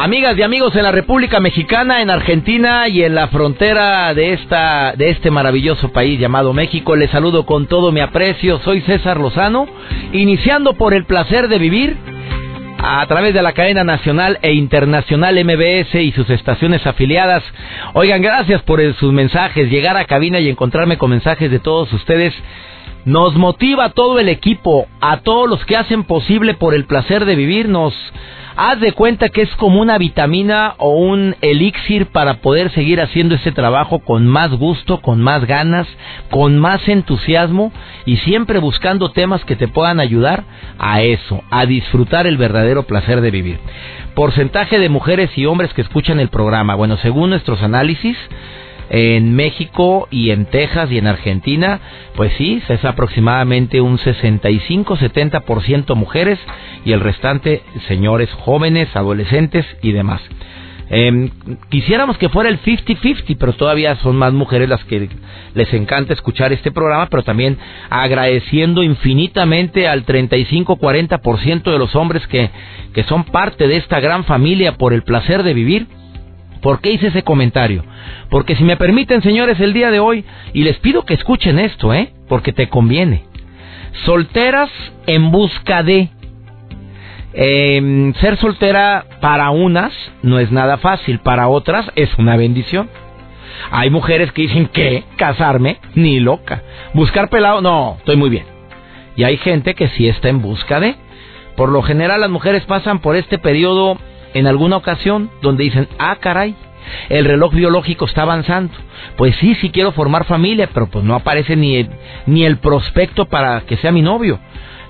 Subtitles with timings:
[0.00, 4.92] Amigas y amigos en la República Mexicana, en Argentina y en la frontera de esta
[4.96, 8.60] de este maravilloso país llamado México, les saludo con todo mi aprecio.
[8.60, 9.66] Soy César Lozano,
[10.12, 11.96] iniciando por el placer de vivir
[12.78, 17.42] a través de la cadena nacional e internacional MBS y sus estaciones afiliadas.
[17.94, 22.32] Oigan, gracias por sus mensajes, llegar a cabina y encontrarme con mensajes de todos ustedes.
[23.04, 27.34] Nos motiva todo el equipo, a todos los que hacen posible por el placer de
[27.34, 27.94] vivir, nos
[28.60, 33.36] Haz de cuenta que es como una vitamina o un elixir para poder seguir haciendo
[33.36, 35.86] este trabajo con más gusto, con más ganas,
[36.28, 37.72] con más entusiasmo
[38.04, 40.42] y siempre buscando temas que te puedan ayudar
[40.76, 43.60] a eso, a disfrutar el verdadero placer de vivir.
[44.16, 46.74] Porcentaje de mujeres y hombres que escuchan el programa.
[46.74, 48.16] Bueno, según nuestros análisis,
[48.90, 51.80] en México y en Texas y en Argentina,
[52.16, 56.38] pues sí, es aproximadamente un 65-70% mujeres
[56.84, 60.20] y el restante señores jóvenes, adolescentes y demás.
[60.90, 61.30] Eh,
[61.68, 65.10] quisiéramos que fuera el 50-50, pero todavía son más mujeres las que
[65.54, 67.58] les encanta escuchar este programa, pero también
[67.90, 72.50] agradeciendo infinitamente al 35-40% de los hombres que,
[72.94, 75.86] que son parte de esta gran familia por el placer de vivir
[76.60, 77.84] ¿Por qué hice ese comentario?
[78.30, 81.94] Porque si me permiten, señores, el día de hoy, y les pido que escuchen esto,
[81.94, 82.12] ¿eh?
[82.28, 83.24] Porque te conviene.
[84.04, 84.70] Solteras
[85.06, 86.10] en busca de...
[87.34, 89.92] Em, ser soltera para unas
[90.22, 92.88] no es nada fácil, para otras es una bendición.
[93.70, 96.62] Hay mujeres que dicen que casarme, ni loca.
[96.94, 98.44] Buscar pelado, no, estoy muy bien.
[99.16, 100.96] Y hay gente que sí está en busca de.
[101.56, 103.98] Por lo general las mujeres pasan por este periodo
[104.34, 106.54] en alguna ocasión donde dicen, ah, caray,
[107.08, 108.72] el reloj biológico está avanzando.
[109.16, 111.90] Pues sí, sí quiero formar familia, pero pues no aparece ni el,
[112.26, 114.38] ni el prospecto para que sea mi novio.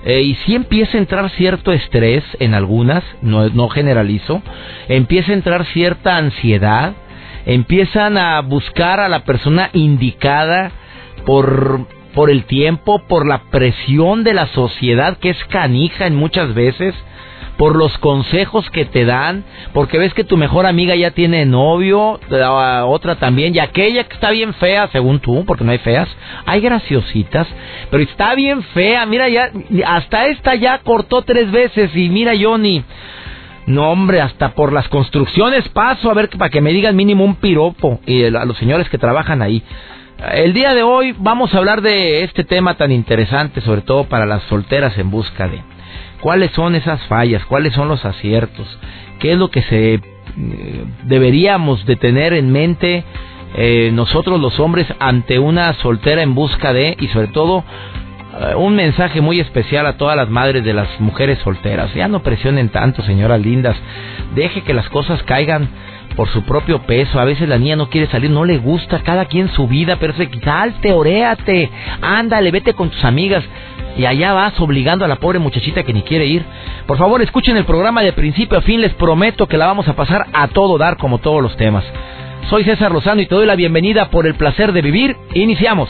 [0.05, 4.41] Eh, y sí empieza a entrar cierto estrés en algunas, no, no generalizo,
[4.87, 6.93] empieza a entrar cierta ansiedad,
[7.45, 10.71] empiezan a buscar a la persona indicada
[11.25, 16.53] por, por el tiempo, por la presión de la sociedad que es canija en muchas
[16.53, 16.95] veces,
[17.59, 19.43] por los consejos que te dan,
[19.73, 24.13] porque ves que tu mejor amiga ya tiene novio, la otra también, y aquella que
[24.13, 26.07] está bien fea, según tú, porque no hay feas,
[26.45, 27.47] hay graciositas,
[27.91, 29.51] pero está bien fea, mira ya,
[29.85, 32.81] hasta esta ya cortó tres veces, y mira Johnny,
[33.65, 37.35] no hombre, hasta por las construcciones paso a ver para que me digan mínimo un
[37.35, 39.61] piropo, y a los señores que trabajan ahí.
[40.31, 44.25] El día de hoy vamos a hablar de este tema tan interesante, sobre todo para
[44.25, 45.61] las solteras en busca de
[46.21, 48.67] cuáles son esas fallas, cuáles son los aciertos,
[49.19, 53.03] qué es lo que se eh, deberíamos de tener en mente
[53.55, 57.63] eh, nosotros los hombres ante una soltera en busca de y sobre todo
[58.39, 61.93] eh, un mensaje muy especial a todas las madres de las mujeres solteras.
[61.95, 63.75] Ya no presionen tanto, señoras lindas.
[64.35, 65.67] Deje que las cosas caigan
[66.15, 67.19] por su propio peso.
[67.19, 70.13] A veces la niña no quiere salir, no le gusta, cada quien su vida, pero
[70.13, 71.69] se salte, oréate,
[72.01, 73.43] ándale, vete con tus amigas
[73.99, 76.45] y allá vas obligando a la pobre muchachita que ni quiere ir.
[76.87, 79.93] Por favor, escuchen el programa de principio a fin, les prometo que la vamos a
[79.93, 81.83] pasar a todo dar como todos los temas.
[82.49, 85.17] Soy César Lozano y te doy la bienvenida por el placer de vivir.
[85.33, 85.89] Iniciamos.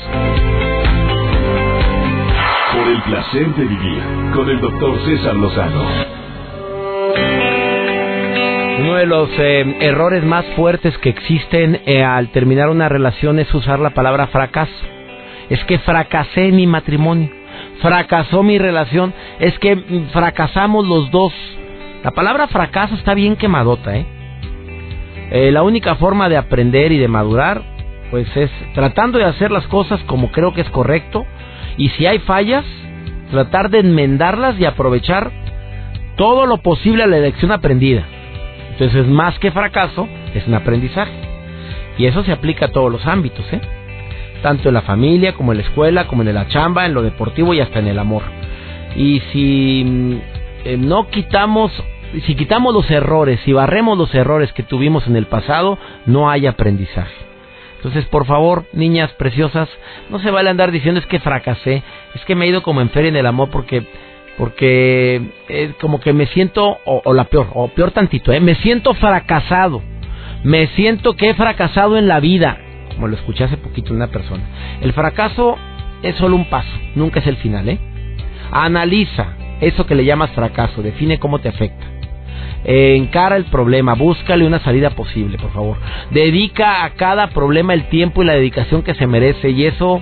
[2.73, 4.01] Por el placer de vivir
[4.33, 5.83] con el doctor César Lozano.
[8.79, 13.53] Uno de los eh, errores más fuertes que existen eh, al terminar una relación es
[13.53, 14.73] usar la palabra fracaso.
[15.51, 17.38] Es que fracasé en mi matrimonio
[17.81, 19.75] fracasó mi relación, es que
[20.11, 21.33] fracasamos los dos.
[22.03, 24.05] La palabra fracaso está bien quemadota, ¿eh?
[25.31, 25.51] ¿eh?
[25.51, 27.61] La única forma de aprender y de madurar,
[28.11, 31.25] pues es tratando de hacer las cosas como creo que es correcto.
[31.77, 32.65] Y si hay fallas,
[33.31, 35.31] tratar de enmendarlas y aprovechar
[36.15, 38.03] todo lo posible a la lección aprendida.
[38.71, 41.11] Entonces, más que fracaso, es un aprendizaje.
[41.97, 43.61] Y eso se aplica a todos los ámbitos, ¿eh?
[44.41, 47.53] Tanto en la familia como en la escuela, como en la chamba, en lo deportivo
[47.53, 48.23] y hasta en el amor.
[48.95, 50.13] Y si mm,
[50.65, 51.71] eh, no quitamos,
[52.25, 56.47] si quitamos los errores, si barremos los errores que tuvimos en el pasado, no hay
[56.47, 57.13] aprendizaje.
[57.77, 59.69] Entonces, por favor, niñas preciosas,
[60.09, 61.81] no se vale andar diciendo es que fracasé,
[62.13, 63.83] es que me he ido como en feria en el amor porque
[64.37, 68.39] porque es como que me siento, o, la peor, o peor tantito, ¿eh?
[68.39, 69.81] me siento fracasado,
[70.43, 72.57] me siento que he fracasado en la vida,
[72.99, 74.43] como lo escuché hace poquito una persona.
[74.81, 75.57] El fracaso
[76.03, 77.79] es solo un paso, nunca es el final, ¿eh?
[78.51, 81.85] Analiza eso que le llamas fracaso, define cómo te afecta.
[82.65, 85.77] encara el problema, búscale una salida posible, por favor.
[86.11, 90.01] Dedica a cada problema el tiempo y la dedicación que se merece y eso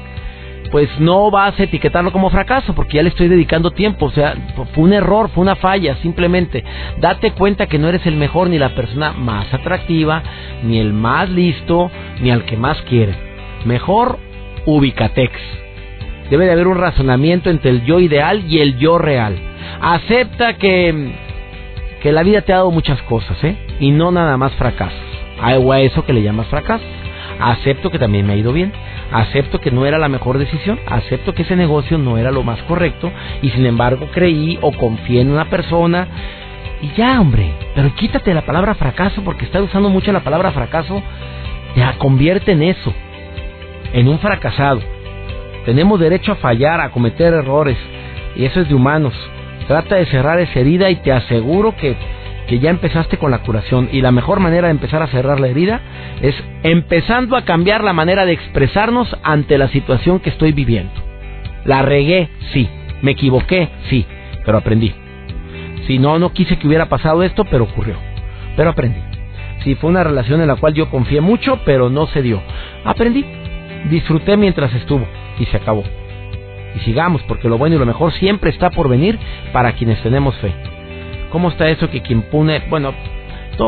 [0.71, 4.35] pues no vas a etiquetarlo como fracaso porque ya le estoy dedicando tiempo, o sea,
[4.73, 6.63] fue un error, fue una falla, simplemente
[6.99, 10.23] date cuenta que no eres el mejor ni la persona más atractiva,
[10.63, 11.91] ni el más listo,
[12.21, 13.15] ni al que más quiere.
[13.65, 14.19] Mejor
[14.65, 15.33] ubicatex.
[16.29, 19.37] Debe de haber un razonamiento entre el yo ideal y el yo real.
[19.79, 21.13] Acepta que
[22.01, 23.55] que la vida te ha dado muchas cosas, ¿eh?
[23.79, 24.99] Y no nada más fracasos.
[25.63, 26.83] O a eso que le llamas fracaso.
[27.39, 28.71] Acepto que también me ha ido bien
[29.11, 32.61] acepto que no era la mejor decisión, acepto que ese negocio no era lo más
[32.63, 33.11] correcto
[33.41, 36.07] y sin embargo creí o confié en una persona
[36.81, 41.01] y ya, hombre, pero quítate la palabra fracaso porque estás usando mucho la palabra fracaso,
[41.75, 42.93] ya convierte en eso,
[43.93, 44.81] en un fracasado.
[45.65, 47.77] Tenemos derecho a fallar, a cometer errores
[48.35, 49.13] y eso es de humanos.
[49.67, 51.95] Trata de cerrar esa herida y te aseguro que
[52.47, 55.49] que ya empezaste con la curación y la mejor manera de empezar a cerrar la
[55.49, 55.81] herida
[56.21, 60.93] es empezando a cambiar la manera de expresarnos ante la situación que estoy viviendo.
[61.65, 62.69] La regué, sí.
[63.01, 64.05] Me equivoqué, sí.
[64.45, 64.93] Pero aprendí.
[65.85, 67.95] Si no, no quise que hubiera pasado esto, pero ocurrió.
[68.55, 68.99] Pero aprendí.
[69.63, 72.41] Si fue una relación en la cual yo confié mucho, pero no se dio.
[72.85, 73.25] Aprendí.
[73.89, 75.05] Disfruté mientras estuvo
[75.39, 75.83] y se acabó.
[76.75, 79.19] Y sigamos, porque lo bueno y lo mejor siempre está por venir
[79.51, 80.53] para quienes tenemos fe.
[81.37, 82.95] ¿Cómo está eso que quien pone, bueno,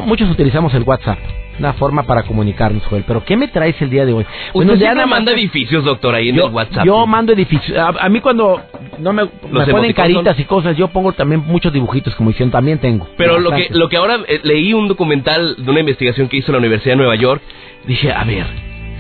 [0.04, 1.20] muchos utilizamos el WhatsApp,
[1.60, 4.26] una forma para comunicarnos, Joel, pero ¿qué me traes el día de hoy?
[4.54, 6.84] Usted ya me manda edificios, doctor, ahí en el WhatsApp.
[6.84, 7.78] Yo mando edificios.
[7.78, 8.60] A, mí cuando
[8.98, 13.08] no me, ponen caritas y cosas, yo pongo también muchos dibujitos, como dicen, también tengo.
[13.18, 16.52] Pero lo que, lo que ahora eh, leí un documental de una investigación que hizo
[16.52, 17.44] la Universidad de Nueva York,
[17.86, 18.48] dije, a ver,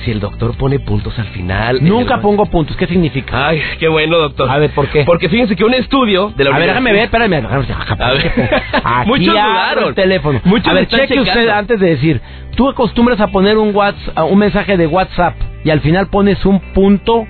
[0.03, 1.79] si el doctor pone puntos al final.
[1.81, 2.75] Nunca pongo puntos.
[2.77, 3.49] ¿Qué significa?
[3.49, 4.49] Ay, qué bueno, doctor.
[4.49, 5.03] A ver, ¿por qué?
[5.03, 7.45] Porque fíjense que un estudio de la A ver, déjame ver, espérame.
[7.45, 8.51] A ver.
[8.83, 9.87] Aquí Muchos dudaron.
[9.89, 10.41] el teléfono.
[10.43, 12.21] Muchos a ver, cheque usted antes de decir.
[12.55, 16.59] Tú acostumbras a poner un WhatsApp, un mensaje de WhatsApp y al final pones un
[16.73, 17.25] punto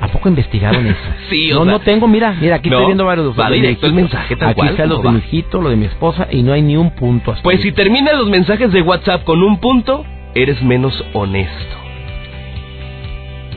[0.00, 0.98] ¿A poco investigaron eso?
[1.30, 4.36] sí, o No, no tengo, mira, mira, aquí estoy viendo varios Va directo el mensaje,
[4.36, 6.76] tal Aquí está lo de mi hijito, lo de mi esposa, y no hay ni
[6.76, 7.34] un punto.
[7.42, 10.04] Pues si terminan los mensajes de WhatsApp con un punto,
[10.34, 11.78] eres menos honesto.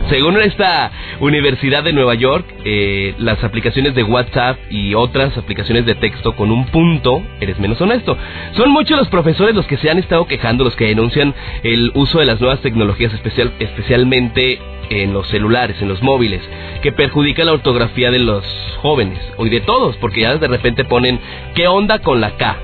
[0.09, 5.95] Según esta Universidad de Nueva York, eh, las aplicaciones de WhatsApp y otras aplicaciones de
[5.95, 8.17] texto con un punto, eres menos honesto.
[8.57, 11.33] Son muchos los profesores los que se han estado quejando, los que denuncian
[11.63, 14.59] el uso de las nuevas tecnologías, especial, especialmente
[14.89, 16.41] en los celulares, en los móviles,
[16.81, 18.43] que perjudica la ortografía de los
[18.81, 21.19] jóvenes, o de todos, porque ya de repente ponen,
[21.55, 22.57] ¿qué onda con la K?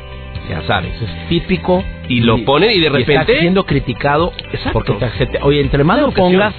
[0.49, 1.83] ya sabes, es típico.
[2.07, 3.33] Y lo ponen y de repente...
[3.33, 4.33] está siendo criticado.
[4.51, 4.71] Exacto.
[4.73, 6.53] Porque oye, entre más lo pongas,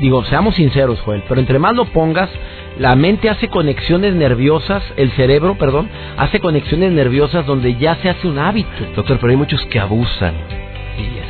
[0.00, 2.30] digo, seamos sinceros, Joel, pero entre más lo pongas,
[2.78, 8.26] la mente hace conexiones nerviosas, el cerebro, perdón, hace conexiones nerviosas donde ya se hace
[8.26, 8.70] un hábito.
[8.96, 10.34] Doctor, pero hay muchos que abusan.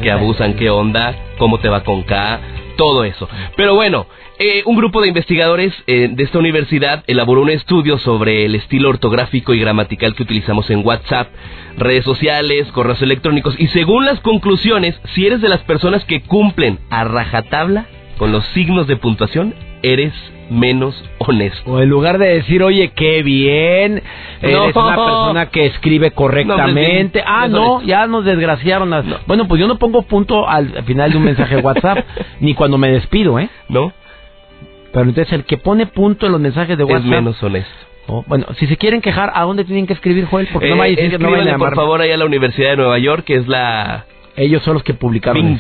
[0.02, 2.40] que abusan, qué onda, cómo te va con K,
[2.76, 3.28] todo eso.
[3.56, 4.06] Pero bueno,
[4.38, 8.88] eh, un grupo de investigadores eh, de esta universidad elaboró un estudio sobre el estilo
[8.88, 11.28] ortográfico y gramatical que utilizamos en WhatsApp,
[11.76, 16.80] redes sociales, correos electrónicos y según las conclusiones, si eres de las personas que cumplen
[16.90, 17.86] a rajatabla
[18.18, 20.12] con los signos de puntuación, eres
[20.50, 21.70] menos honesto.
[21.70, 24.02] O en lugar de decir, oye, qué bien,
[24.40, 27.22] eres una persona que escribe correctamente.
[27.26, 28.90] ah, no, ya nos desgraciaron.
[29.26, 32.04] Bueno, pues yo no pongo punto al final de un mensaje de WhatsApp,
[32.40, 33.48] ni cuando me despido, ¿eh?
[33.68, 33.92] No.
[34.92, 37.04] Pero entonces el que pone punto en los mensajes de WhatsApp...
[37.04, 37.72] Es menos honesto.
[38.06, 40.46] Oh, bueno, si se quieren quejar, ¿a dónde tienen que escribir, Joel?
[40.52, 43.36] Porque no eh, que no por favor, ahí a la Universidad de Nueva York, que
[43.36, 44.04] es la...
[44.36, 45.58] Ellos son los que publicaron.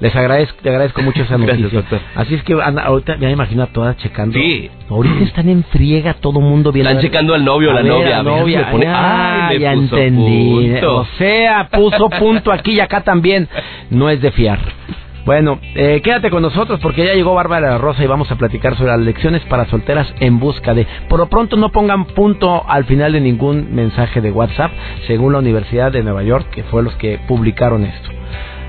[0.00, 1.82] Les agradezco, te agradezco mucho esa noticia.
[2.14, 4.38] Así es que ahorita me imagino a todas checando.
[4.38, 4.70] Sí.
[4.88, 6.90] Ahorita están en friega todo mundo viendo.
[6.90, 8.22] Están checando al novio, la novia.
[8.22, 8.68] novia.
[8.88, 10.74] ah, ya entendí.
[10.84, 13.48] O sea, puso punto aquí y acá también.
[13.90, 14.58] No es de fiar.
[15.24, 18.92] Bueno, eh, quédate con nosotros porque ya llegó Bárbara Rosa y vamos a platicar sobre
[18.92, 20.86] las lecciones para solteras en busca de.
[21.08, 24.70] Por lo pronto no pongan punto al final de ningún mensaje de WhatsApp,
[25.08, 28.15] según la Universidad de Nueva York, que fue los que publicaron esto.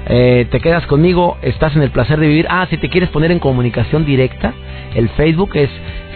[0.10, 2.48] Eh, te quedas conmigo, estás en el placer de vivir.
[2.50, 4.54] Ah, si te quieres poner en comunicación directa,
[4.96, 5.70] el Facebook es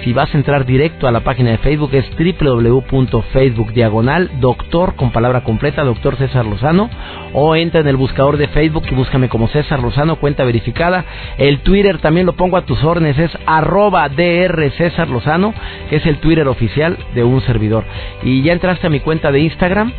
[0.03, 5.11] si vas a entrar directo a la página de Facebook es www.facebook diagonal doctor con
[5.11, 6.89] palabra completa doctor César Lozano
[7.33, 11.05] o entra en el buscador de Facebook y búscame como César Lozano cuenta verificada.
[11.37, 15.53] El Twitter también lo pongo a tus órdenes es arroba dr César Lozano
[15.89, 17.83] que es el Twitter oficial de un servidor.
[18.23, 19.93] Y ya entraste a mi cuenta de Instagram.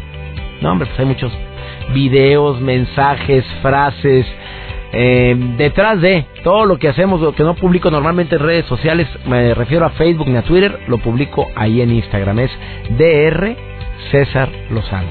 [0.60, 1.32] No hombre pues hay muchos
[1.92, 4.26] videos mensajes frases
[4.94, 9.08] eh, detrás de todo lo que hacemos, lo que no publico normalmente en redes sociales,
[9.26, 12.40] me refiero a Facebook ni a Twitter, lo publico ahí en Instagram.
[12.40, 12.50] Es
[12.98, 13.56] DR
[14.10, 15.08] César Lozano.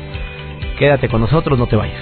[0.77, 2.01] Quédate con nosotros, no te vayas.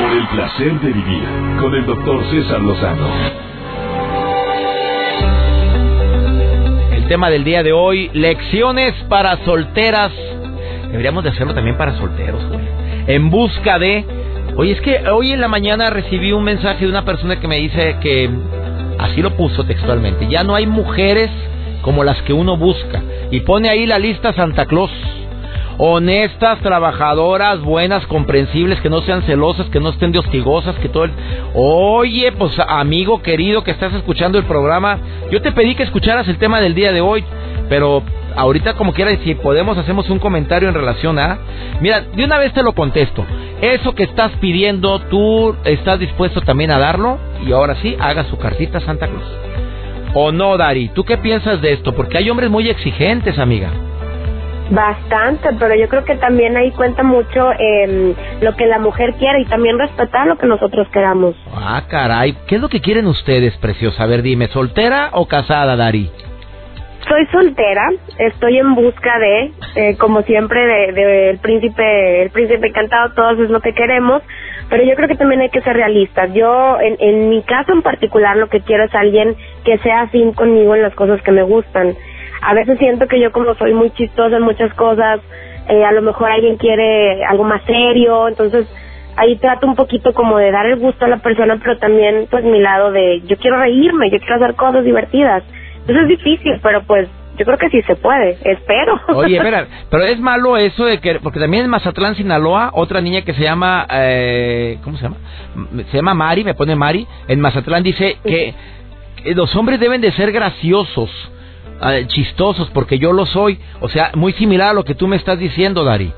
[0.00, 1.24] Por el placer de vivir
[1.60, 3.49] con el doctor César Lozano.
[7.10, 10.12] Tema del día de hoy, lecciones para solteras.
[10.90, 14.04] Deberíamos de hacerlo también para solteros, güey en busca de...
[14.56, 17.56] Oye, es que hoy en la mañana recibí un mensaje de una persona que me
[17.56, 18.30] dice que,
[18.98, 21.30] así lo puso textualmente, ya no hay mujeres
[21.82, 23.02] como las que uno busca.
[23.30, 24.90] Y pone ahí la lista Santa Claus.
[25.82, 31.04] Honestas, trabajadoras, buenas, comprensibles, que no sean celosas, que no estén de hostigosas, que todo
[31.04, 31.12] el...
[31.54, 34.98] Oye, pues amigo querido que estás escuchando el programa,
[35.30, 37.24] yo te pedí que escucharas el tema del día de hoy,
[37.70, 38.02] pero
[38.36, 41.38] ahorita como quiera, si podemos hacemos un comentario en relación a...
[41.80, 43.24] Mira, de una vez te lo contesto.
[43.62, 48.36] Eso que estás pidiendo, tú estás dispuesto también a darlo y ahora sí, haga su
[48.36, 49.24] cartita Santa Cruz.
[50.12, 50.90] ¿O no, Dari?
[50.90, 51.94] ¿Tú qué piensas de esto?
[51.94, 53.70] Porque hay hombres muy exigentes, amiga.
[54.70, 59.40] Bastante, pero yo creo que también ahí cuenta mucho eh, lo que la mujer quiere
[59.40, 61.34] y también respetar lo que nosotros queramos.
[61.52, 62.36] Ah, caray.
[62.46, 64.04] ¿Qué es lo que quieren ustedes, preciosa?
[64.04, 66.08] A ver, dime, ¿soltera o casada, Dari?
[67.08, 72.68] Soy soltera, estoy en busca de, eh, como siempre, del de, el príncipe, el príncipe
[72.68, 74.22] encantado, todos es lo que queremos,
[74.68, 76.32] pero yo creo que también hay que ser realistas.
[76.32, 79.34] Yo, en, en mi caso en particular, lo que quiero es alguien
[79.64, 81.96] que sea afín conmigo en las cosas que me gustan.
[82.42, 85.20] A veces siento que yo como soy muy chistosa en muchas cosas,
[85.68, 88.66] eh, a lo mejor alguien quiere algo más serio, entonces
[89.16, 92.44] ahí trato un poquito como de dar el gusto a la persona, pero también pues
[92.44, 95.42] mi lado de yo quiero reírme, yo quiero hacer cosas divertidas.
[95.86, 99.00] Eso es difícil, pero pues yo creo que sí se puede, espero.
[99.14, 103.22] Oye, espera, pero es malo eso de que, porque también en Mazatlán, Sinaloa, otra niña
[103.22, 105.16] que se llama, eh, ¿cómo se llama?
[105.90, 108.54] Se llama Mari, me pone Mari, en Mazatlán dice que
[109.34, 111.10] los hombres deben de ser graciosos,
[111.82, 115.16] eh, chistosos, porque yo lo soy, o sea, muy similar a lo que tú me
[115.16, 116.12] estás diciendo, Dari.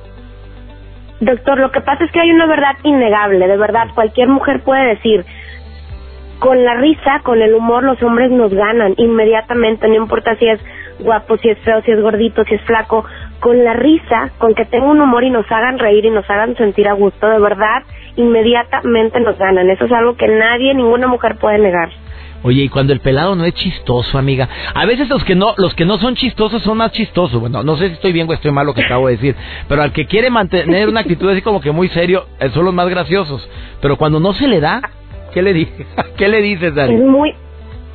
[1.20, 4.96] Doctor, lo que pasa es que hay una verdad innegable, de verdad, cualquier mujer puede
[4.96, 5.24] decir,
[6.40, 10.60] con la risa, con el humor, los hombres nos ganan inmediatamente, no importa si es
[10.98, 13.04] guapo, si es feo, si es gordito, si es flaco,
[13.38, 16.56] con la risa, con que tenga un humor y nos hagan reír y nos hagan
[16.56, 17.84] sentir a gusto, de verdad,
[18.16, 19.70] inmediatamente nos ganan.
[19.70, 21.90] Eso es algo que nadie, ninguna mujer puede negar.
[22.42, 24.48] Oye, y cuando el pelado no es chistoso, amiga.
[24.74, 27.40] A veces los que no, los que no son chistosos son más chistosos.
[27.40, 29.36] Bueno, no sé si estoy bien o estoy mal lo que acabo de decir,
[29.68, 32.74] pero al que quiere mantener una actitud así como que muy serio, eh, son los
[32.74, 33.48] más graciosos.
[33.80, 34.82] Pero cuando no se le da,
[35.32, 35.86] ¿Qué le, dices?
[36.16, 36.94] ¿Qué le dices, Dani?
[36.94, 37.34] Es muy,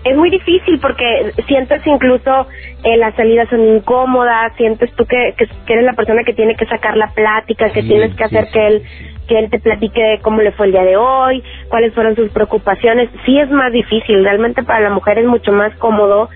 [0.03, 2.47] es muy difícil porque sientes incluso
[2.83, 6.65] eh, las salidas son incómodas, sientes tú que, que, eres la persona que tiene que
[6.65, 8.83] sacar la plática, que tienes que hacer que él
[9.27, 13.09] que él te platique cómo le fue el día de hoy, cuáles fueron sus preocupaciones.
[13.25, 16.29] Sí es más difícil, realmente para la mujer es mucho más cómodo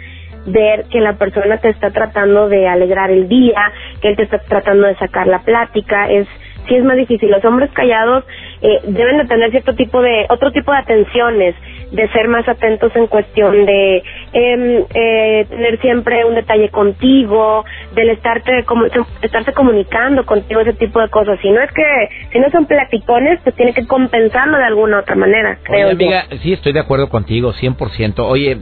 [0.46, 3.72] ver que la persona te está tratando de alegrar el día,
[4.02, 6.28] que él te está tratando de sacar la plática, es
[6.68, 7.30] sí es más difícil.
[7.30, 8.24] Los hombres callados
[8.62, 11.56] eh, deben de tener cierto tipo de, otro tipo de atenciones,
[11.92, 18.10] de ser más atentos en cuestión de em, eh, tener siempre un detalle contigo, del
[18.10, 18.86] estarte, como,
[19.22, 21.40] estarse comunicando contigo, ese tipo de cosas.
[21.42, 25.16] Si no es que, si no son platicones, pues tiene que compensarlo de alguna otra
[25.16, 28.20] manera, creo Oye, amiga, sí estoy de acuerdo contigo, 100%.
[28.20, 28.58] Oye,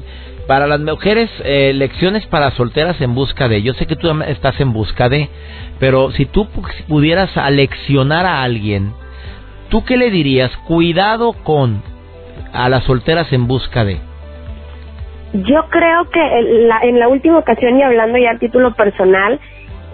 [0.47, 3.61] para las mujeres, eh, lecciones para solteras en busca de.
[3.61, 5.29] Yo sé que tú estás en busca de,
[5.79, 6.47] pero si tú
[6.87, 8.93] pudieras aleccionar a alguien,
[9.69, 10.49] ¿tú qué le dirías?
[10.65, 11.83] Cuidado con
[12.53, 13.99] a las solteras en busca de.
[15.33, 19.39] Yo creo que en la, en la última ocasión, y hablando ya a título personal,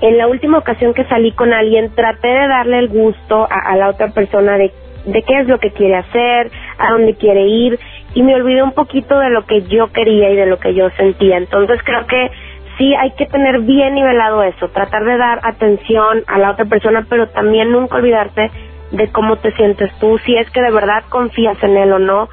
[0.02, 3.90] en la última ocasión que salí con alguien, traté de darle el gusto a, la
[3.90, 4.72] otra persona de,
[5.06, 7.80] de qué es lo que quiere hacer, a dónde quiere ir,
[8.14, 10.90] y me olvidé un poquito de lo que yo quería y de lo que yo
[10.92, 11.38] sentía.
[11.38, 12.32] Entonces creo que
[12.78, 17.06] sí hay que tener bien nivelado eso, tratar de dar atención a la otra persona,
[17.10, 18.52] pero también nunca olvidarte
[18.92, 22.30] de cómo te sientes tú, si es que de verdad confías en él o no.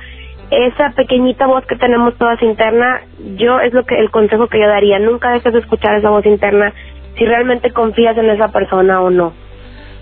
[0.52, 3.00] Esa pequeñita voz que tenemos todas interna,
[3.36, 6.26] yo es lo que el consejo que yo daría, nunca dejes de escuchar esa voz
[6.26, 6.74] interna
[7.16, 9.32] si realmente confías en esa persona o no.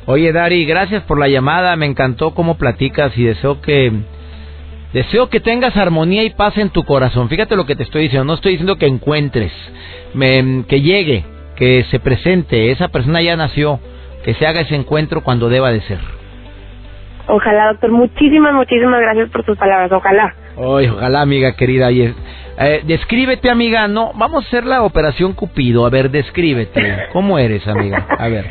[0.06, 3.92] Oye, Dari, gracias por la llamada, me encantó cómo platicas y deseo que
[4.92, 7.28] Deseo que tengas armonía y paz en tu corazón.
[7.28, 8.24] Fíjate lo que te estoy diciendo.
[8.24, 9.52] No estoy diciendo que encuentres,
[10.18, 12.72] que llegue, que se presente.
[12.72, 13.78] Esa persona ya nació.
[14.24, 16.00] Que se haga ese encuentro cuando deba de ser.
[17.28, 17.92] Ojalá, doctor.
[17.92, 19.92] Muchísimas, muchísimas gracias por tus palabras.
[19.92, 20.34] Ojalá.
[20.56, 21.90] Ay, ojalá, amiga querida.
[21.90, 23.88] Eh, descríbete, amiga.
[23.88, 25.86] No, vamos a hacer la operación Cupido.
[25.86, 27.08] A ver, descríbete.
[27.12, 28.06] ¿Cómo eres, amiga?
[28.18, 28.46] A ver.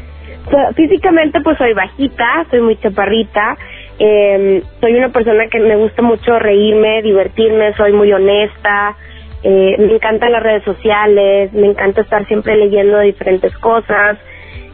[0.76, 3.58] Físicamente, pues soy bajita, soy muy chaparrita.
[4.00, 8.96] Eh, soy una persona que me gusta mucho reírme, divertirme, soy muy honesta.
[9.44, 14.18] Eh, me encantan las redes sociales, me encanta estar siempre leyendo diferentes cosas.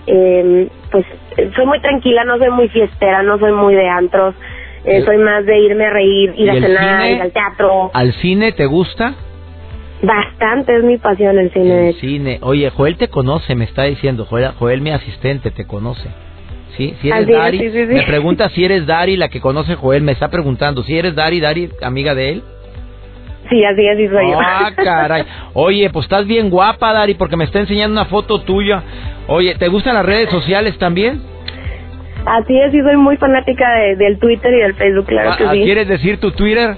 [0.07, 1.05] Eh, pues
[1.55, 4.35] soy muy tranquila, no soy muy fiestera, no soy muy de antros.
[4.85, 7.91] Eh, soy más de irme a reír, ir a cenar, ir al teatro.
[7.93, 9.15] ¿Al cine te gusta?
[10.01, 11.89] Bastante, es mi pasión el cine.
[11.89, 12.39] El cine.
[12.41, 14.25] Oye, Joel te conoce, me está diciendo.
[14.25, 16.09] Joel, Joel mi asistente, te conoce.
[16.77, 16.93] ¿Sí?
[17.01, 20.83] Si eres Dari, me pregunta si eres Dari, la que conoce Joel, me está preguntando.
[20.83, 22.43] Si eres Dari, Dari, amiga de él.
[23.49, 24.39] Sí, así es, soy yo.
[24.39, 25.23] Ah, caray.
[25.53, 28.83] Oye, pues estás bien guapa, Dari, porque me está enseñando una foto tuya.
[29.27, 31.34] Oye, ¿te gustan las redes sociales también?
[32.25, 35.63] Así es, y soy muy fanática del Twitter y del Facebook, claro ah, que sí.
[35.63, 36.75] ¿Quieres decir tu Twitter?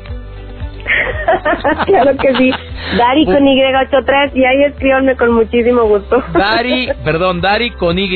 [1.86, 2.52] claro que sí.
[2.98, 6.24] Dari con Y83 y ahí escríbanme con muchísimo gusto.
[6.34, 8.08] Dari, perdón, Dari con Y.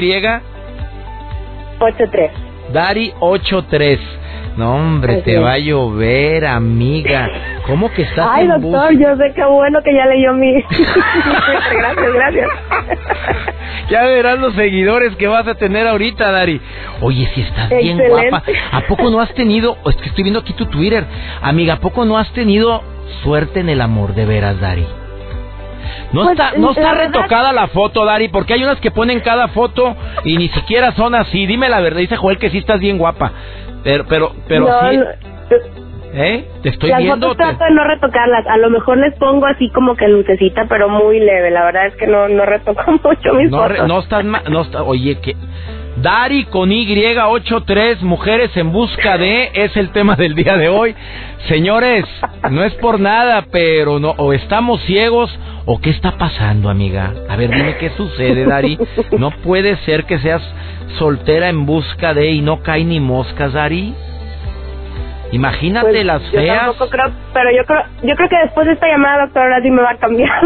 [1.79, 2.31] 83.
[2.73, 4.20] Dari 83.
[4.57, 7.29] No, hombre, te va a llover, amiga.
[7.65, 10.53] ¿Cómo que estás Ay, doctor, yo sé qué bueno que ya leyó mi...
[11.71, 12.49] gracias, gracias.
[13.89, 16.59] ya verás los seguidores que vas a tener ahorita, Dari.
[17.01, 18.43] Oye, si estás bien guapa.
[18.71, 19.77] ¿A poco no has tenido...
[19.85, 21.05] Es que estoy viendo aquí tu Twitter.
[21.41, 22.83] Amiga, ¿a poco no has tenido
[23.23, 24.85] suerte en el amor de veras, Dari?
[26.11, 29.47] No pues, está, no está retocada la foto, Dari, porque hay unas que ponen cada
[29.49, 31.45] foto y ni siquiera son así.
[31.45, 33.31] Dime la verdad, dice Joel que sí estás bien guapa.
[33.83, 34.99] Pero, pero, pero sí.
[36.13, 36.45] ¿Eh?
[36.61, 37.29] Te estoy Las viendo.
[37.29, 38.45] Fotos trato de no retocarlas.
[38.47, 41.51] A lo mejor les pongo así como que lucecita, pero muy leve.
[41.51, 43.87] La verdad es que no, no retoco mucho mis no, fotos.
[43.87, 45.35] no estás no está, oye, que
[45.97, 50.95] Dari con Y83, mujeres en busca de, es el tema del día de hoy.
[51.47, 52.05] Señores,
[52.49, 57.13] no es por nada, pero no, o estamos ciegos, o qué está pasando, amiga.
[57.29, 58.79] A ver, dime qué sucede, Dari.
[59.19, 60.41] No puede ser que seas
[60.97, 63.93] soltera en busca de y no cae ni moscas, Dari.
[65.31, 66.75] Imagínate pues, las feas.
[66.89, 69.81] creo, pero yo creo, yo creo que después de esta llamada, doctor, ahora sí me
[69.81, 70.29] va a cambiar.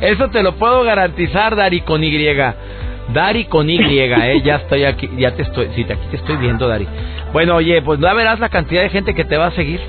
[0.00, 2.34] Eso te lo puedo garantizar, Dari, con Y.
[3.12, 4.40] Dari con Y, ¿eh?
[4.42, 6.88] Ya estoy aquí, ya te estoy, sí, aquí te estoy viendo, Dari.
[7.32, 9.80] Bueno, oye, pues ya verás la cantidad de gente que te va a seguir.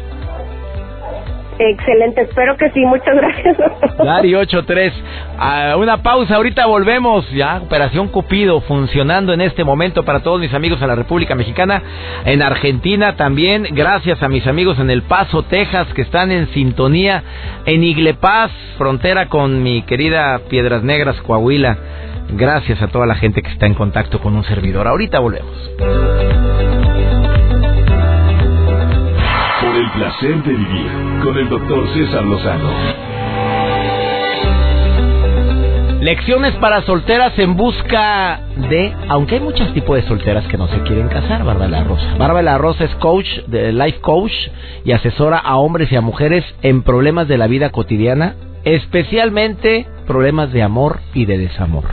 [1.59, 3.57] Excelente, espero que sí, muchas gracias.
[3.97, 4.93] Dari 83,
[5.37, 10.53] a una pausa, ahorita volvemos, ya Operación Cupido funcionando en este momento para todos mis
[10.53, 11.81] amigos en la República Mexicana,
[12.25, 17.23] en Argentina también, gracias a mis amigos en El Paso, Texas, que están en sintonía,
[17.65, 21.77] en Iglepaz, frontera con mi querida Piedras Negras, Coahuila,
[22.29, 26.82] gracias a toda la gente que está en contacto con un servidor, ahorita volvemos.
[29.93, 30.91] Placer de vivir
[31.23, 32.69] con el doctor César Lozano.
[36.01, 40.81] Lecciones para solteras en busca de, aunque hay muchos tipos de solteras que no se
[40.81, 42.15] quieren casar, Bárbara La Rosa.
[42.17, 44.33] Bárbara La Rosa es coach, de life coach
[44.83, 50.51] y asesora a hombres y a mujeres en problemas de la vida cotidiana, especialmente problemas
[50.51, 51.85] de amor y de desamor.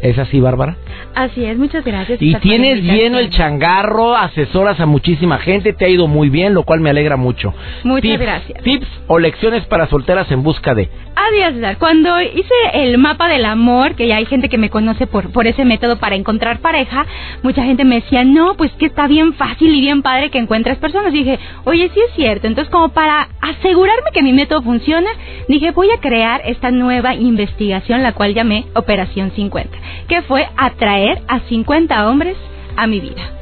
[0.00, 0.76] ¿Es así, Bárbara?
[1.14, 2.20] Así es, muchas gracias.
[2.22, 6.62] Y tienes lleno el changarro, asesoras a muchísima gente, te ha ido muy bien, lo
[6.62, 7.52] cual me alegra mucho.
[7.82, 8.62] Muchas gracias.
[8.62, 10.88] Tips o lecciones para solteras en busca de.
[11.16, 15.32] Adiós, Cuando hice el mapa del amor, que ya hay gente que me conoce por,
[15.32, 17.04] por ese método para encontrar pareja,
[17.42, 20.78] mucha gente me decía, no, pues que está bien fácil y bien padre que encuentres
[20.78, 21.12] personas.
[21.12, 22.46] Y dije, oye, sí es cierto.
[22.46, 25.10] Entonces, como para asegurarme que mi método funciona,
[25.48, 29.76] dije, voy a crear esta nueva investigación, la cual llamé Operación 50
[30.08, 30.48] que fue
[30.88, 32.36] atraer a 50 hombres
[32.76, 33.37] a mi vida.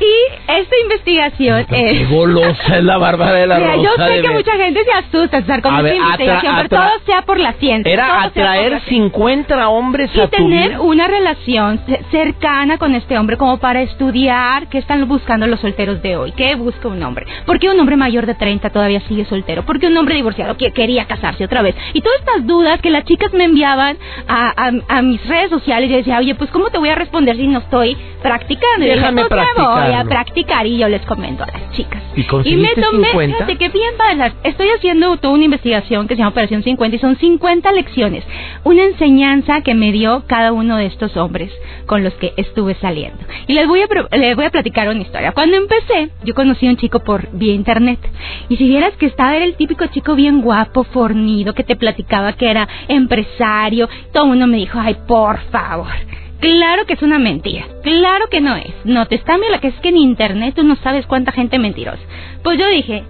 [0.00, 1.66] Y esta investigación es...
[1.68, 5.38] Qué golosa es la barba de la Mira, Yo sé que mucha gente se asusta
[5.38, 7.92] estar con esta investigación, pero todo sea por la ciencia.
[7.92, 13.58] Era atraer 50 hombres y a tu tener una relación cercana con este hombre como
[13.58, 17.26] para estudiar qué están buscando los solteros de hoy, qué busca un hombre.
[17.44, 19.64] ¿Por qué un hombre mayor de 30 todavía sigue soltero?
[19.64, 21.74] ¿Por qué un hombre divorciado que quería casarse otra vez?
[21.92, 26.18] Y todas estas dudas que las chicas me enviaban a, mis redes sociales, yo decía,
[26.18, 28.86] oye, pues ¿cómo te voy a responder si no estoy practicando?
[28.86, 32.02] Déjame practicar voy a practicar y yo les comento a las chicas.
[32.16, 33.36] ¿Y, y me tomé, 50?
[33.36, 36.98] fíjate que bien padre, estoy haciendo toda una investigación que se llama Operación 50 y
[36.98, 38.24] son 50 lecciones,
[38.64, 41.50] una enseñanza que me dio cada uno de estos hombres
[41.86, 43.18] con los que estuve saliendo.
[43.46, 45.32] Y les voy a, les voy a platicar una historia.
[45.32, 47.98] Cuando empecé, yo conocí a un chico por vía internet
[48.48, 52.32] y si vieras que estaba era el típico chico bien guapo, fornido, que te platicaba
[52.34, 55.88] que era empresario, todo mundo me dijo, ay, por favor.
[56.40, 57.66] Claro que es una mentira.
[57.82, 58.72] Claro que no es.
[58.84, 62.02] No te está la que es que en internet tú no sabes cuánta gente mentirosa.
[62.42, 63.04] Pues yo dije,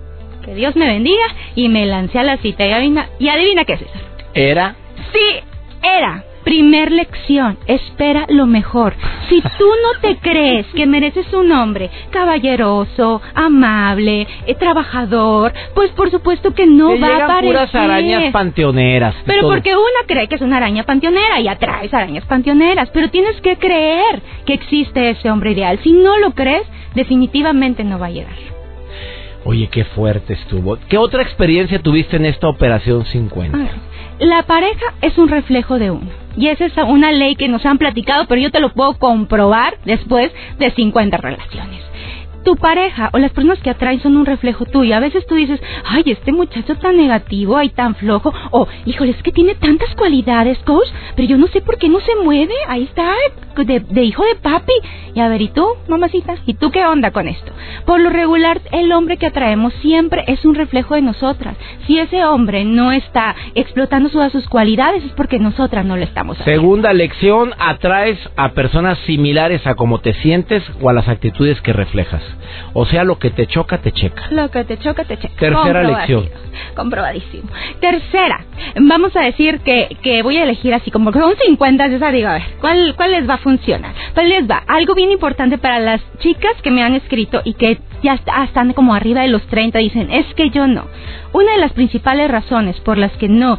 [0.44, 3.74] que Dios me bendiga y me lancé a la cita y adivina, y adivina qué
[3.74, 4.00] es eso.
[4.34, 4.74] ¿Era?
[5.12, 5.40] Sí,
[5.82, 6.24] era.
[6.44, 8.94] Primer lección, espera lo mejor.
[9.28, 16.10] Si tú no te crees que mereces un hombre caballeroso, amable, eh, trabajador, pues por
[16.10, 17.56] supuesto que no va a aparecer.
[17.56, 19.14] puras arañas panteoneras.
[19.26, 23.40] Pero porque una cree que es una araña panteonera y atraes arañas panteoneras, pero tienes
[23.42, 25.78] que creer que existe ese hombre ideal.
[25.82, 28.34] Si no lo crees, definitivamente no va a llegar.
[29.44, 30.76] Oye, qué fuerte estuvo.
[30.88, 33.58] ¿Qué otra experiencia tuviste en esta operación 50?
[34.20, 36.10] La pareja es un reflejo de uno.
[36.36, 39.78] Y esa es una ley que nos han platicado, pero yo te lo puedo comprobar
[39.84, 41.80] después de 50 relaciones
[42.44, 44.96] tu pareja o las personas que atraen son un reflejo tuyo.
[44.96, 49.22] A veces tú dices, ay, este muchacho tan negativo, ay, tan flojo, o, híjole, es
[49.22, 52.54] que tiene tantas cualidades, coach, pero yo no sé por qué no se mueve.
[52.68, 53.14] Ahí está,
[53.64, 54.72] de, hijo de papi.
[55.14, 56.36] Y a ver, ¿y tú, mamacita?
[56.46, 57.52] ¿Y tú qué onda con esto?
[57.84, 61.56] Por lo regular, el hombre que atraemos siempre es un reflejo de nosotras.
[61.86, 66.38] Si ese hombre no está explotando todas sus cualidades, es porque nosotras no lo estamos.
[66.38, 71.72] Segunda lección, atraes a personas similares a cómo te sientes o a las actitudes que
[71.72, 72.22] reflejas.
[72.72, 74.28] O sea, lo que te choca, te checa.
[74.30, 75.34] Lo que te choca, te checa.
[75.38, 76.28] Tercera lección.
[76.74, 77.48] Comprobadísimo.
[77.80, 78.44] Tercera,
[78.80, 82.28] vamos a decir que, que voy a elegir así, como que son 50, yo digo,
[82.28, 83.94] a ver, ¿cuál, ¿cuál les va a funcionar?
[84.14, 84.62] ¿Cuál les va?
[84.66, 88.14] Algo bien importante para las chicas que me han escrito y que ya
[88.44, 90.84] están como arriba de los 30, dicen, es que yo no.
[91.32, 93.58] Una de las principales razones por las que no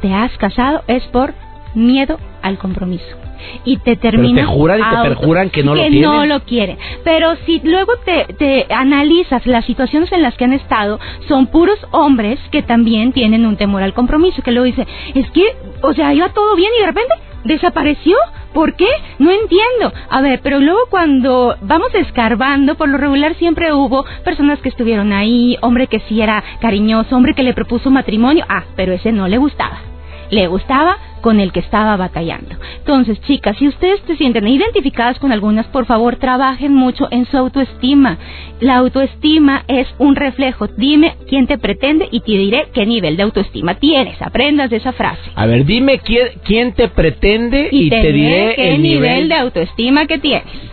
[0.00, 1.34] te has casado es por
[1.74, 3.21] miedo al compromiso
[3.64, 4.46] y te terminan.
[4.46, 6.02] te juran y te perjuran que no lo quieren.
[6.02, 6.78] no lo quieren.
[7.04, 11.78] Pero si luego te, te analizas las situaciones en las que han estado, son puros
[11.90, 15.44] hombres que también tienen un temor al compromiso, que luego dice, es que,
[15.82, 18.16] o sea, iba todo bien y de repente desapareció.
[18.52, 18.88] ¿Por qué?
[19.18, 19.92] No entiendo.
[20.10, 25.12] A ver, pero luego cuando vamos escarbando, por lo regular siempre hubo personas que estuvieron
[25.14, 29.26] ahí, hombre que sí era cariñoso, hombre que le propuso matrimonio, ah, pero ese no
[29.26, 29.91] le gustaba
[30.32, 32.56] le gustaba con el que estaba batallando.
[32.78, 37.36] Entonces, chicas, si ustedes se sienten identificadas con algunas, por favor, trabajen mucho en su
[37.36, 38.18] autoestima.
[38.58, 40.66] La autoestima es un reflejo.
[40.66, 44.20] Dime quién te pretende y te diré qué nivel de autoestima tienes.
[44.22, 45.22] Aprendas de esa frase.
[45.34, 50.06] A ver, dime quién, quién te pretende y, te, diré qué el nivel de autoestima
[50.06, 50.72] que tienes.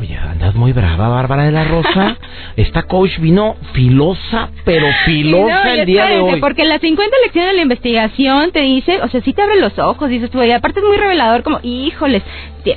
[0.00, 2.16] Oye, andas muy brava, Bárbara de la Rosa.
[2.56, 6.40] Esta coach vino filosa, pero filosa el día de hoy.
[6.40, 9.76] Porque las 50 lecciones de la investigación te dice, o sea, sí te abre los
[9.78, 12.22] ojos, dices tú, y aparte es muy revelador, como, híjoles,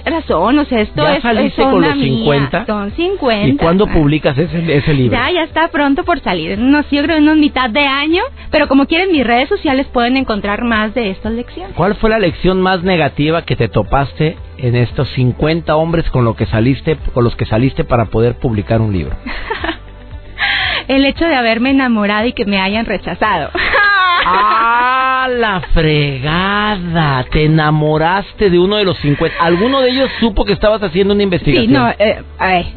[0.05, 2.65] razón, o sea, esto ¿Ya es, saliste con los 50?
[2.65, 3.47] Son 50.
[3.47, 5.17] ¿Y cuándo publicas ese, ese libro?
[5.17, 8.67] Ya, ya está pronto por salir, no, yo creo en una mitad de año, pero
[8.67, 11.75] como quieren mis redes sociales pueden encontrar más de estas lecciones.
[11.75, 16.35] ¿Cuál fue la lección más negativa que te topaste en estos 50 hombres con lo
[16.35, 19.15] que saliste, con los que saliste para poder publicar un libro?
[20.87, 23.51] El hecho de haberme enamorado y que me hayan rechazado.
[24.25, 27.25] ¡Ah, la fregada!
[27.31, 29.37] Te enamoraste de uno de los 50.
[29.39, 31.67] ¿Alguno de ellos supo que estabas haciendo una investigación?
[31.67, 32.23] Sí, no, eh,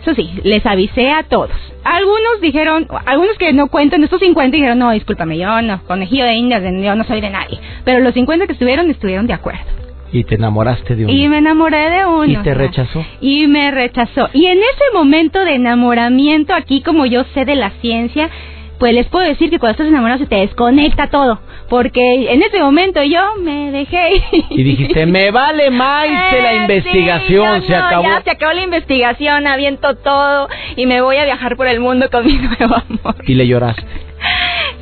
[0.02, 1.50] eso sí, les avisé a todos.
[1.84, 6.34] Algunos dijeron, algunos que no cuentan, estos 50 dijeron, no, discúlpame, yo no, conejillo de
[6.34, 7.60] indias, yo no soy de nadie.
[7.84, 9.64] Pero los 50 que estuvieron, estuvieron de acuerdo.
[10.12, 11.12] Y te enamoraste de uno.
[11.12, 12.26] Y me enamoré de uno.
[12.26, 13.04] Y te rechazó.
[13.20, 14.28] Y me rechazó.
[14.32, 18.30] Y en ese momento de enamoramiento, aquí como yo sé de la ciencia,
[18.78, 21.40] pues les puedo decir que cuando estás enamorado se te desconecta todo.
[21.68, 24.22] Porque en ese momento yo me dejé.
[24.50, 28.04] Y dijiste, me vale más de la investigación, se acabó.
[28.04, 32.10] Ya se acabó la investigación, aviento todo y me voy a viajar por el mundo
[32.10, 33.16] con mi nuevo amor.
[33.26, 33.84] Y le lloraste.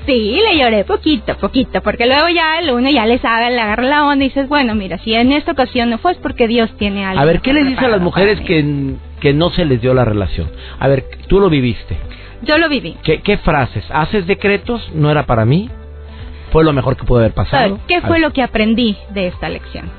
[0.07, 3.85] Sí, le lloré poquito, poquito, porque luego ya el uno ya le sabe, le agarra
[3.85, 6.71] la onda y dices, bueno, mira, si en esta ocasión no fue es porque Dios
[6.77, 7.21] tiene algo.
[7.21, 10.05] A ver, ¿qué les dice a las mujeres que, que no se les dio la
[10.05, 10.51] relación?
[10.81, 11.97] A ver, tú lo viviste.
[12.43, 12.97] Yo lo viví.
[13.03, 13.85] ¿Qué, qué frases?
[13.91, 14.91] ¿Haces decretos?
[14.95, 15.71] ¿No era para mí?
[16.51, 17.79] ¿Fue lo mejor que pudo haber pasado?
[17.89, 19.91] ¿Qué fue lo que aprendí de esta lección?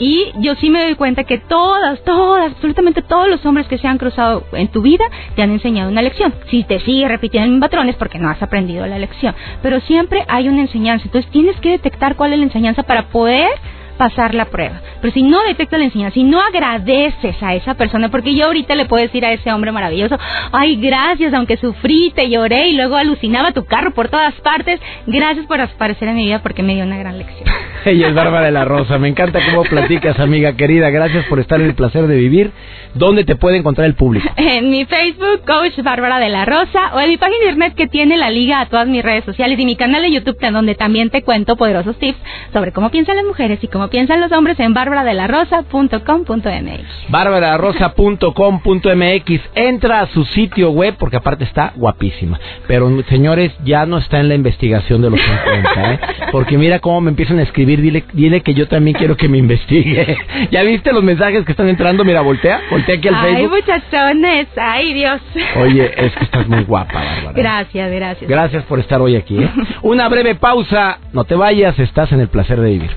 [0.00, 3.86] Y yo sí me doy cuenta que todas, todas, absolutamente todos los hombres que se
[3.86, 5.04] han cruzado en tu vida
[5.36, 6.32] te han enseñado una lección.
[6.48, 9.34] Si te sigue repitiendo el patrones porque no has aprendido la lección.
[9.62, 11.04] Pero siempre hay una enseñanza.
[11.04, 13.50] Entonces tienes que detectar cuál es la enseñanza para poder
[14.00, 14.80] pasar la prueba.
[15.02, 18.74] Pero si no detectas la enseñanza, si no agradeces a esa persona, porque yo ahorita
[18.74, 20.18] le puedo decir a ese hombre maravilloso,
[20.52, 25.44] ay, gracias, aunque sufrí, te lloré y luego alucinaba tu carro por todas partes, gracias
[25.44, 27.46] por aparecer en mi vida porque me dio una gran lección.
[27.84, 31.60] Ella es Bárbara de la Rosa, me encanta cómo platicas, amiga querida, gracias por estar
[31.60, 32.52] en el placer de vivir.
[32.94, 34.28] ¿Dónde te puede encontrar el público?
[34.36, 37.86] En mi Facebook, Coach Bárbara de la Rosa, o en mi página de internet que
[37.86, 41.08] tiene la liga a todas mis redes sociales y mi canal de YouTube, donde también
[41.10, 42.18] te cuento poderosos tips
[42.52, 47.08] sobre cómo piensan las mujeres y cómo piensan los hombres en bárbaradelarosa.com.mx.
[47.08, 49.40] Bárbaradelarosa.com.mx.
[49.54, 52.40] Entra a su sitio web porque aparte está guapísima.
[52.66, 56.00] Pero señores, ya no está en la investigación de los 50, ¿eh?
[56.32, 59.38] Porque mira cómo me empiezan a escribir, dile, dile que yo también quiero que me
[59.38, 60.16] investigue.
[60.50, 62.04] ¿Ya viste los mensajes que están entrando?
[62.04, 63.52] Mira, voltea, voltea aquí al Facebook.
[63.54, 65.20] Ay, muchachones, ay Dios.
[65.56, 67.32] Oye, es que estás muy guapa, Bárbara.
[67.34, 68.30] Gracias, gracias.
[68.30, 69.50] Gracias por estar hoy aquí, ¿eh?
[69.82, 72.90] Una breve pausa, no te vayas, estás en el placer de vivir.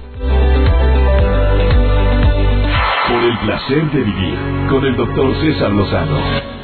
[3.07, 4.37] Por el placer de vivir
[4.69, 6.62] con el doctor César Lozano.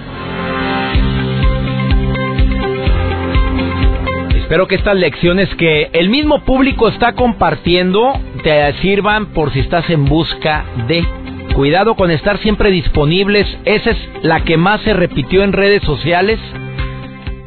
[4.50, 9.88] Espero que estas lecciones que el mismo público está compartiendo te sirvan por si estás
[9.92, 11.06] en busca de
[11.54, 13.46] cuidado con estar siempre disponibles.
[13.66, 16.40] Esa es la que más se repitió en redes sociales.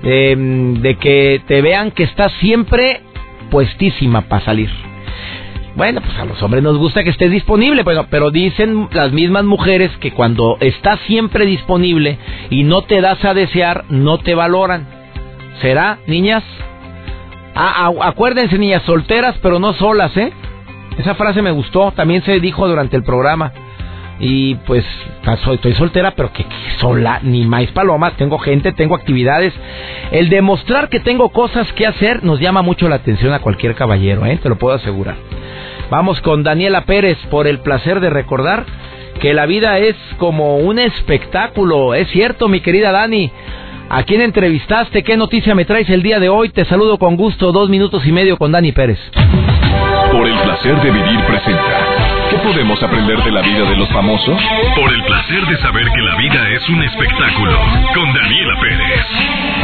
[0.04, 3.00] Em, de que te vean que estás siempre
[3.50, 4.70] puestísima para salir.
[5.74, 9.42] Bueno, pues a los hombres nos gusta que estés disponible, pero, pero dicen las mismas
[9.42, 14.86] mujeres que cuando estás siempre disponible y no te das a desear, no te valoran.
[15.60, 16.44] ¿Será, niñas?
[17.54, 20.32] Ah, acuérdense, niñas solteras, pero no solas, ¿eh?
[20.98, 23.52] Esa frase me gustó, también se dijo durante el programa.
[24.18, 24.84] Y pues
[25.52, 26.46] estoy soltera, pero que,
[26.78, 29.52] sola, ni más palomas, tengo gente, tengo actividades.
[30.12, 34.24] El demostrar que tengo cosas que hacer nos llama mucho la atención a cualquier caballero,
[34.26, 34.38] ¿eh?
[34.40, 35.16] te lo puedo asegurar.
[35.90, 38.64] Vamos con Daniela Pérez por el placer de recordar
[39.20, 41.94] que la vida es como un espectáculo.
[41.94, 43.30] Es cierto, mi querida Dani.
[43.94, 45.02] ¿A quién entrevistaste?
[45.02, 46.48] ¿Qué noticia me traes el día de hoy?
[46.48, 48.98] Te saludo con gusto, dos minutos y medio con Dani Pérez.
[50.10, 52.30] Por el placer de vivir presenta.
[52.30, 54.40] ¿Qué podemos aprender de la vida de los famosos?
[54.74, 57.58] Por el placer de saber que la vida es un espectáculo.
[57.94, 59.61] Con Daniela Pérez.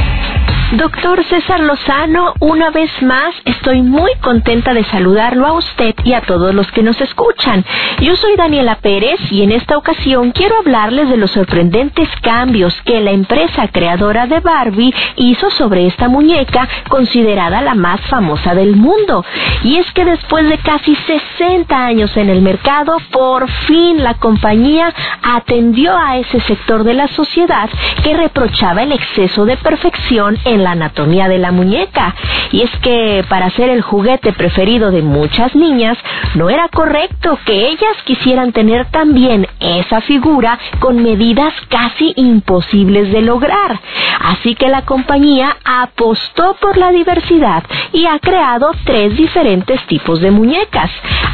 [0.73, 6.21] Doctor César Lozano, una vez más estoy muy contenta de saludarlo a usted y a
[6.21, 7.65] todos los que nos escuchan.
[8.01, 13.01] Yo soy Daniela Pérez y en esta ocasión quiero hablarles de los sorprendentes cambios que
[13.01, 19.25] la empresa creadora de Barbie hizo sobre esta muñeca considerada la más famosa del mundo.
[19.65, 24.93] Y es que después de casi 60 años en el mercado, por fin la compañía
[25.23, 27.71] atendió a ese sector de la sociedad
[28.05, 32.15] que reprochaba el exceso de perfección en la anatomía de la muñeca.
[32.53, 35.99] Y es que para ser el juguete preferido de muchas niñas,
[36.35, 43.23] no era correcto que ellas quisieran tener también esa figura con medidas casi imposibles de
[43.23, 43.81] lograr.
[44.21, 50.31] Así que la compañía apostó por la diversidad y ha creado tres diferentes tipos de
[50.31, 50.91] muñecas.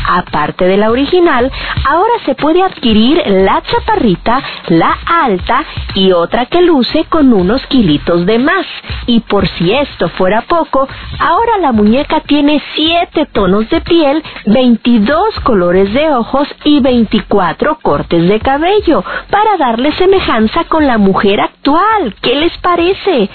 [0.08, 1.50] Aparte de la original,
[1.88, 8.26] ahora se puede adquirir la chaparrita, la alta y otra que luce con unos kilitos
[8.26, 8.66] de más.
[9.14, 10.88] Y por si esto fuera poco,
[11.20, 18.28] ahora la muñeca tiene 7 tonos de piel, 22 colores de ojos y 24 cortes
[18.28, 22.16] de cabello, para darle semejanza con la mujer actual.
[22.22, 23.30] ¿Qué les parece?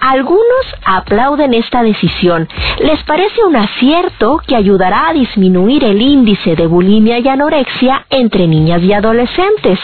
[0.00, 2.48] Algunos aplauden esta decisión.
[2.78, 8.46] Les parece un acierto que ayudará a disminuir el índice de bulimia y anorexia entre
[8.46, 9.78] niñas y adolescentes.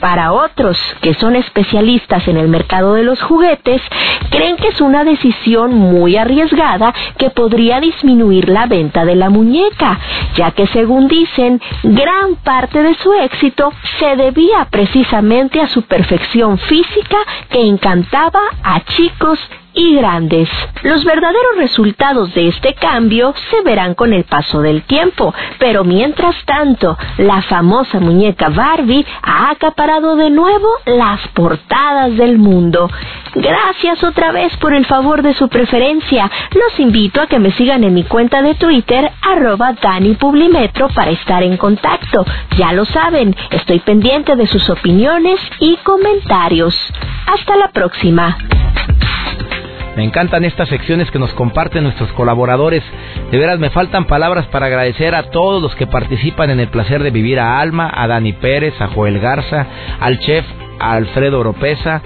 [0.00, 3.80] Para otros, que son especialistas en el mercado de los juguetes,
[4.28, 9.98] creen que es una decisión muy arriesgada que podría disminuir la venta de la muñeca,
[10.34, 16.58] ya que según dicen, gran parte de su éxito se debía precisamente a su perfección
[16.58, 17.16] física
[17.48, 19.38] que encantaba a chicos
[19.74, 20.48] y grandes.
[20.82, 26.36] Los verdaderos resultados de este cambio se verán con el paso del tiempo, pero mientras
[26.44, 32.88] tanto, la famosa muñeca Barbie ha acaparado de nuevo las portadas del mundo.
[33.34, 36.30] Gracias otra vez por el favor de su preferencia.
[36.52, 41.10] Los invito a que me sigan en mi cuenta de Twitter, arroba Dani Publimetro, para
[41.10, 42.24] estar en contacto.
[42.56, 46.74] Ya lo saben, estoy pendiente de sus opiniones y comentarios.
[47.26, 48.36] Hasta la próxima.
[49.96, 52.82] Me encantan estas secciones que nos comparten nuestros colaboradores.
[53.30, 57.02] De veras me faltan palabras para agradecer a todos los que participan en el placer
[57.02, 59.66] de vivir a Alma, a Dani Pérez, a Joel Garza,
[60.00, 60.44] al chef
[60.78, 62.02] a Alfredo Oropesa,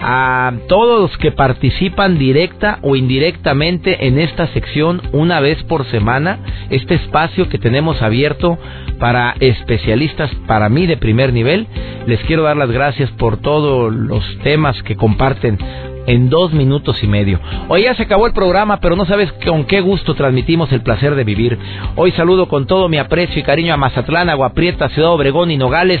[0.00, 6.38] a todos los que participan directa o indirectamente en esta sección una vez por semana,
[6.70, 8.58] este espacio que tenemos abierto
[8.98, 11.66] para especialistas, para mí de primer nivel.
[12.06, 15.58] Les quiero dar las gracias por todos los temas que comparten
[16.06, 17.40] en dos minutos y medio.
[17.68, 21.14] Hoy ya se acabó el programa, pero no sabes con qué gusto transmitimos el placer
[21.14, 21.58] de vivir.
[21.96, 26.00] Hoy saludo con todo mi aprecio y cariño a Mazatlán, Aguaprieta, Ciudad Obregón y Nogales,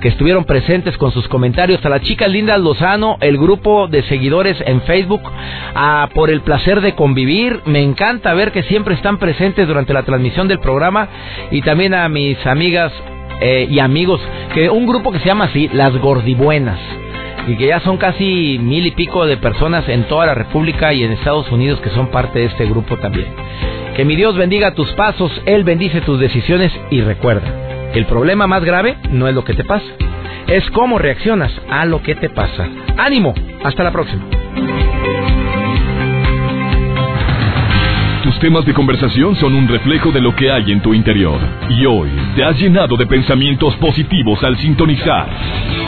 [0.00, 4.56] que estuvieron presentes con sus comentarios, a las chicas lindas Lozano, el grupo de seguidores
[4.66, 5.22] en Facebook,
[5.74, 7.60] a por el placer de convivir.
[7.64, 11.08] Me encanta ver que siempre están presentes durante la transmisión del programa
[11.50, 12.92] y también a mis amigas
[13.40, 14.20] eh, y amigos,
[14.52, 16.78] que un grupo que se llama así, Las Gordibuenas
[17.48, 21.02] y que ya son casi mil y pico de personas en toda la República y
[21.02, 23.26] en Estados Unidos que son parte de este grupo también.
[23.96, 28.62] Que mi Dios bendiga tus pasos, Él bendice tus decisiones y recuerda, el problema más
[28.64, 29.86] grave no es lo que te pasa,
[30.46, 32.68] es cómo reaccionas a lo que te pasa.
[32.98, 33.34] Ánimo,
[33.64, 34.24] hasta la próxima.
[38.22, 41.40] Tus temas de conversación son un reflejo de lo que hay en tu interior.
[41.70, 45.87] Y hoy te has llenado de pensamientos positivos al sintonizar